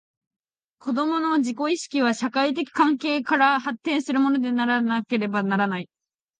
[0.79, 5.91] 子供の自己意識は、社会的関係から発展するものでなければならない。